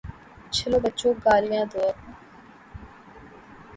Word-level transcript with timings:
چلو 0.55 0.77
بچو، 0.83 1.09
گالیاں 1.23 1.65
دو 1.71 1.79
اب۔ 1.89 1.97